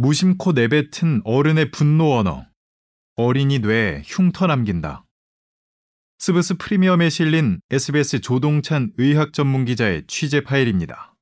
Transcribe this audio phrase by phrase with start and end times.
[0.00, 2.46] 무심코 내뱉은 어른의 분노 언어.
[3.16, 5.04] 어린이 뇌에 흉터 남긴다.
[6.20, 11.16] 스브스 프리미엄에 실린 SBS 조동찬 의학 전문 기자의 취재 파일입니다.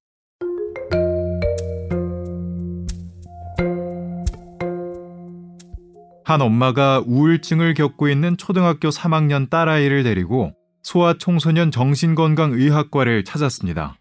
[6.27, 10.53] 한 엄마가 우울증을 겪고 있는 초등학교 3학년 딸아이를 데리고
[10.83, 13.97] 소아청소년 정신건강의학과를 찾았습니다.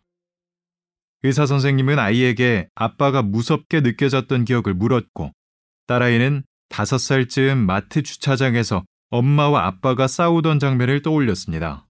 [1.26, 5.32] 의사 선생님은 아이에게 아빠가 무섭게 느껴졌던 기억을 물었고
[5.88, 11.88] 딸아이는 5살쯤 마트 주차장에서 엄마와 아빠가 싸우던 장면을 떠올렸습니다.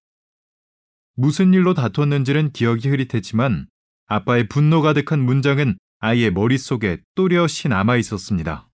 [1.18, 3.68] 무슨 일로 다퉜는지는 기억이 흐릿했지만
[4.08, 8.70] 아빠의 분노 가득한 문장은 아이의 머릿속에 또렷이 남아 있었습니다.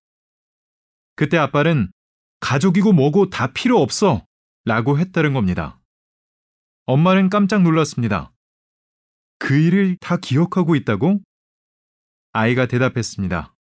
[1.15, 1.91] 그때 아빠는
[2.39, 4.23] 가족이고 뭐고 다 필요 없어
[4.65, 5.79] 라고 했다는 겁니다.
[6.85, 8.31] 엄마는 깜짝 놀랐습니다.
[9.41, 11.19] 그 일을 다 기억하고 있다고?
[12.31, 13.55] 아이가 대답했습니다.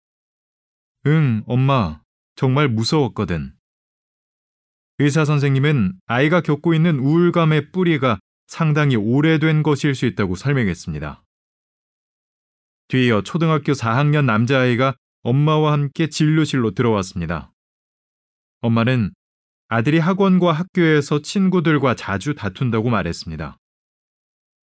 [1.06, 2.02] 응, 엄마.
[2.34, 3.54] 정말 무서웠거든.
[4.98, 11.23] 의사 선생님은 아이가 겪고 있는 우울감의 뿌리가 상당히 오래된 것일 수 있다고 설명했습니다.
[12.88, 17.52] 뒤이어 초등학교 4학년 남자아이가 엄마와 함께 진료실로 들어왔습니다.
[18.63, 19.13] 엄마는
[19.68, 23.57] 아들이 학원과 학교에서 친구들과 자주 다툰다고 말했습니다.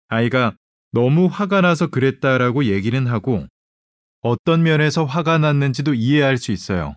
[0.07, 0.55] 아이가
[0.93, 3.47] 너무 화가 나서 그랬다라고 얘기는 하고
[4.23, 6.97] 어떤 면에서 화가 났는지도 이해할 수 있어요.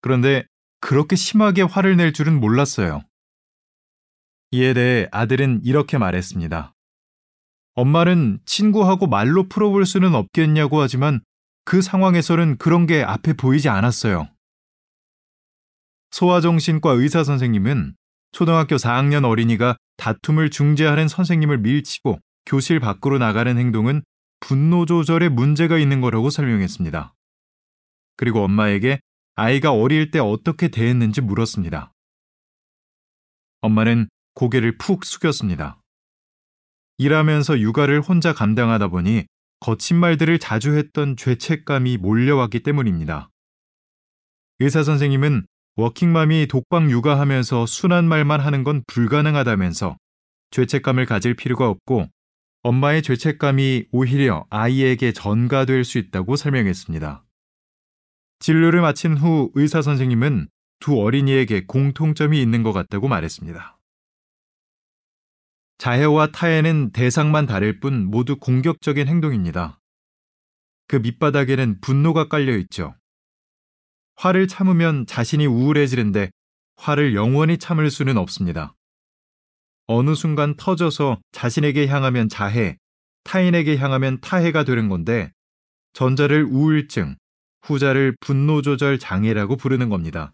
[0.00, 0.44] 그런데
[0.80, 3.02] 그렇게 심하게 화를 낼 줄은 몰랐어요.
[4.50, 6.74] 이에 대해 아들은 이렇게 말했습니다.
[7.74, 11.20] 엄마는 친구하고 말로 풀어볼 수는 없겠냐고 하지만
[11.64, 14.28] 그 상황에서는 그런 게 앞에 보이지 않았어요.
[16.10, 17.94] 소아정신과 의사 선생님은
[18.32, 24.02] 초등학교 4학년 어린이가 다툼을 중재하는 선생님을 밀치고 교실 밖으로 나가는 행동은
[24.40, 27.14] 분노 조절에 문제가 있는 거라고 설명했습니다.
[28.16, 29.00] 그리고 엄마에게
[29.34, 31.92] 아이가 어릴 때 어떻게 대했는지 물었습니다.
[33.60, 35.78] 엄마는 고개를 푹 숙였습니다.
[36.96, 39.26] 일하면서 육아를 혼자 감당하다 보니
[39.60, 43.28] 거친 말들을 자주 했던 죄책감이 몰려왔기 때문입니다.
[44.58, 49.96] 의사 선생님은 워킹맘이 독방 육아하면서 순한 말만 하는 건 불가능하다면서
[50.50, 52.08] 죄책감을 가질 필요가 없고
[52.62, 57.24] 엄마의 죄책감이 오히려 아이에게 전가될 수 있다고 설명했습니다.
[58.40, 60.48] 진료를 마친 후 의사 선생님은
[60.80, 63.78] 두 어린이에게 공통점이 있는 것 같다고 말했습니다.
[65.78, 69.80] 자해와 타해는 대상만 다를 뿐 모두 공격적인 행동입니다.
[70.88, 72.96] 그 밑바닥에는 분노가 깔려 있죠.
[74.16, 76.30] 화를 참으면 자신이 우울해지는데
[76.76, 78.74] 화를 영원히 참을 수는 없습니다.
[79.88, 82.76] 어느 순간 터져서 자신에게 향하면 자해,
[83.24, 85.32] 타인에게 향하면 타해가 되는 건데
[85.94, 87.16] 전자를 우울증,
[87.62, 90.32] 후자를 분노조절 장애라고 부르는 겁니다.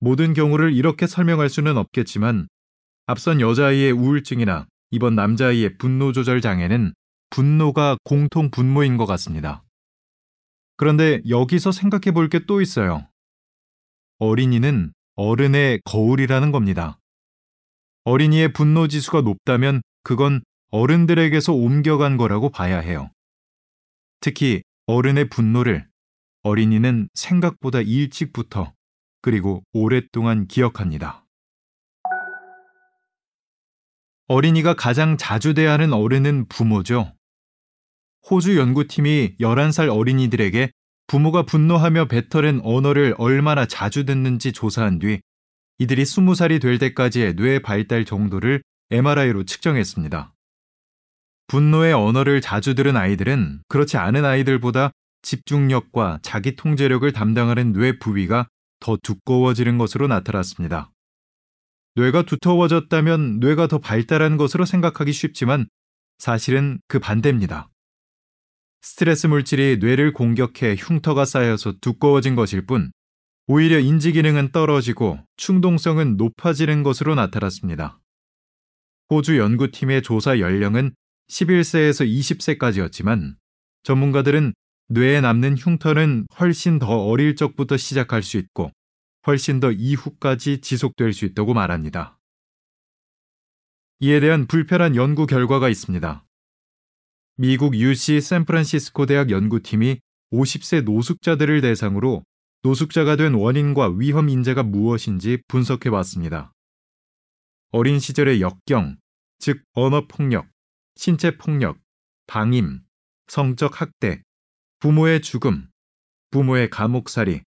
[0.00, 2.48] 모든 경우를 이렇게 설명할 수는 없겠지만
[3.06, 6.94] 앞선 여자아이의 우울증이나 이번 남자아이의 분노조절 장애는
[7.30, 9.64] 분노가 공통 분모인 것 같습니다.
[10.76, 13.08] 그런데 여기서 생각해 볼 게 또 있어요.
[14.20, 16.98] 어린이는 어른의 거울이라는 겁니다.
[18.08, 23.10] 어린이의 분노 지수가 높다면 그건 어른들에게서 옮겨간 거라고 봐야 해요.
[24.20, 25.86] 특히 어른의 분노를
[26.42, 28.72] 어린이는 생각보다 일찍부터
[29.20, 31.26] 그리고 오랫동안 기억합니다.
[34.28, 37.14] 어린이가 가장 자주 대하는 어른은 부모죠.
[38.30, 40.70] 호주 연구팀이 11살 어린이들에게
[41.08, 45.20] 부모가 분노하며 뱉어낸 언어를 얼마나 자주 듣는지 조사한 뒤
[45.78, 50.34] 이들이 20살이 될 때까지의 뇌 발달 정도를 MRI로 측정했습니다.
[51.46, 54.90] 분노의 언어를 자주 들은 아이들은 그렇지 않은 아이들보다
[55.22, 58.48] 집중력과 자기 통제력을 담당하는 뇌 부위가
[58.80, 60.90] 더 두꺼워지는 것으로 나타났습니다.
[61.94, 65.68] 뇌가 두터워졌다면 뇌가 더 발달한 것으로 생각하기 쉽지만
[66.18, 67.68] 사실은 그 반대입니다.
[68.82, 72.90] 스트레스 물질이 뇌를 공격해 흉터가 쌓여서 두꺼워진 것일 뿐
[73.50, 77.98] 오히려 인지 기능은 떨어지고 충동성은 높아지는 것으로 나타났습니다.
[79.08, 80.94] 호주 연구팀의 조사 연령은
[81.30, 83.36] 11세에서 20세까지였지만
[83.84, 84.52] 전문가들은
[84.88, 88.70] 뇌에 남는 흉터는 훨씬 더 어릴 적부터 시작할 수 있고
[89.26, 92.18] 훨씬 더 이후까지 지속될 수 있다고 말합니다.
[94.00, 96.22] 이에 대한 불편한 연구 결과가 있습니다.
[97.36, 100.00] 미국 UC 샌프란시스코 대학 연구팀이
[100.34, 102.24] 50세 노숙자들을 대상으로
[102.62, 106.52] 노숙자가 된 원인과 위험 인자가 무엇인지 분석해 봤습니다.
[107.70, 108.96] 어린 시절의 역경,
[109.38, 110.48] 즉 언어 폭력,
[110.96, 111.78] 신체 폭력,
[112.26, 112.80] 방임,
[113.28, 114.22] 성적 학대,
[114.80, 115.68] 부모의 죽음,
[116.30, 117.42] 부모의 감옥살이,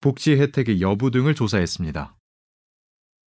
[0.00, 2.16] 복지 혜택의 여부 등을 조사했습니다.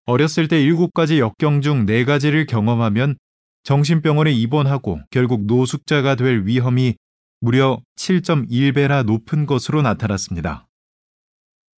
[0.06, 3.18] 어렸을 때 7가지 역경 중 4가지를 경험하면
[3.64, 6.96] 정신병원에 입원하고 결국 노숙자가 될 위험이
[7.42, 10.67] 무려 7.1배나 높은 것으로 나타났습니다.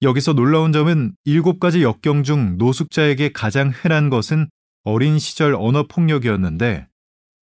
[0.00, 4.48] 여기서 놀라운 점은 7가지 역경 중 노숙자에게 가장 흔한 것은
[4.84, 6.86] 어린 시절 언어 폭력이었는데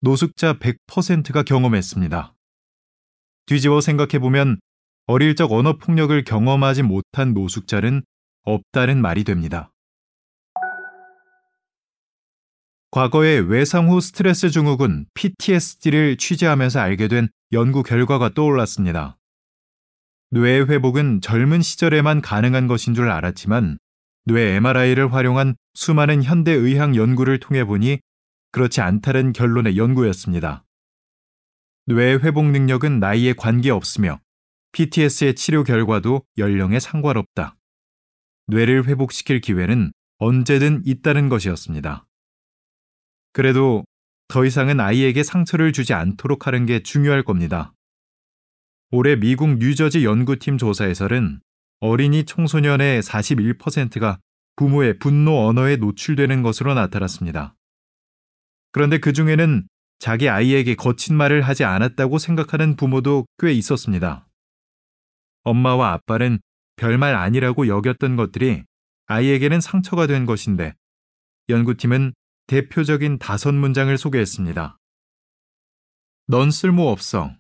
[0.01, 2.33] 노숙자 100%가 경험했습니다.
[3.45, 4.59] 뒤집어 생각해보면
[5.05, 8.01] 어릴 적 언어 폭력을 경험하지 못한 노숙자는
[8.43, 9.71] 없다는 말이 됩니다.
[12.89, 19.18] 과거의 외상 후 스트레스 증후군 PTSD를 취재하면서 알게 된 연구 결과가 떠올랐습니다.
[20.31, 23.79] 뇌 회복은 젊은 시절에만 가능한 것인 줄 알았지만
[24.25, 27.99] 뇌 MRI를 활용한 수많은 현대 의학 연구를 통해 보니
[28.51, 30.65] 그렇지 않다는 결론의 연구였습니다.
[31.87, 34.19] 뇌 회복 능력은 나이에 관계없으며
[34.71, 37.55] PTS의 치료 결과도 연령에 상관없다.
[38.45, 42.05] 뇌를 회복시킬 기회는 언제든 있다는 것이었습니다.
[43.33, 43.83] 그래도
[44.27, 47.73] 더 이상은 아이에게 상처를 주지 않도록 하는 게 중요할 겁니다.
[48.91, 51.41] 올해 미국 뉴저지 연구팀 조사에서는
[51.79, 54.19] 어린이 청소년의 41%가
[54.55, 57.55] 부모의 분노 언어에 노출되는 것으로 나타났습니다.
[58.71, 59.67] 그런데 그 중에는
[59.99, 64.27] 자기 아이에게 거친 말을 하지 않았다고 생각하는 부모도 꽤 있었습니다.
[65.43, 66.39] 엄마와 아빠는
[66.75, 68.63] 별말 아니라고 여겼던 것들이
[69.05, 70.73] 아이에게는 상처가 된 것인데
[71.49, 72.13] 연구팀은
[72.47, 74.77] 대표적인 다섯 문장을 소개했습니다.
[76.27, 77.38] 넌 쓸모없어.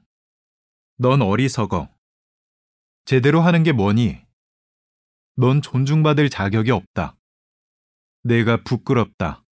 [0.99, 1.89] 넌 어리석어.
[3.05, 4.21] 제대로 하는 게 뭐니?
[5.35, 7.15] 넌 존중받을 자격이 없다.
[8.23, 9.43] 내가 부끄럽다.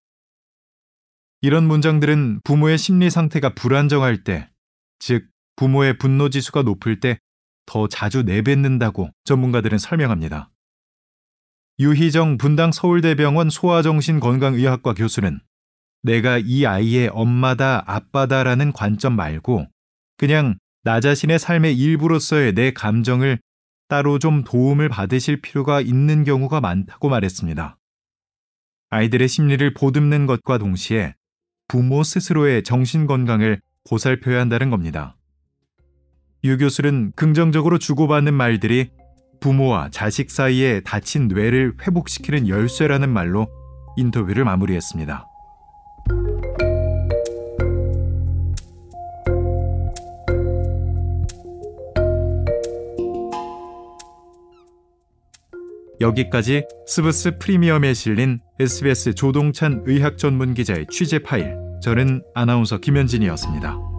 [1.42, 4.52] 이런 문장들은 부모의 심리 상태가 불안정할 때,
[5.00, 7.20] 즉, 부모의 분노 지수가 높을 때
[7.68, 10.50] 더 자주 내뱉는다고 전문가들은 설명합니다.
[11.80, 15.40] 유희정 분당 서울대병원 소아정신건강의학과 교수는
[16.02, 19.68] 내가 이 아이의 엄마다 아빠다라는 관점 말고
[20.16, 23.40] 그냥 나 자신의 삶의 일부로서의 내 감정을
[23.90, 27.78] 따로 좀 도움을 받으실 필요가 있는 경우가 많다고 말했습니다.
[28.92, 31.14] 아이들의 심리를 보듬는 것과 동시에
[31.68, 35.18] 부모 스스로의 정신 건강을 보살펴야 한다는 겁니다.
[36.46, 38.90] 유 교수는 긍정적으로 주고받는 말들이
[39.42, 43.50] 부모와 자식 사이에 다친 뇌를 회복시키는 열쇠라는 말로
[43.98, 45.27] 인터뷰를 마무리했습니다.
[56.00, 61.56] 여기까지 스브스 프리미엄에 실린 SBS 조동찬 의학 전문 기자의 취재 파일.
[61.82, 63.97] 저는 아나운서 김현진이었습니다.